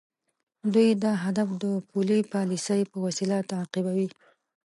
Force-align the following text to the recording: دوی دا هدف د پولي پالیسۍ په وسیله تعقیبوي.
دوی 0.73 0.89
دا 1.03 1.13
هدف 1.25 1.49
د 1.63 1.65
پولي 1.89 2.19
پالیسۍ 2.31 2.81
په 2.91 2.97
وسیله 3.05 3.37
تعقیبوي. 3.51 4.07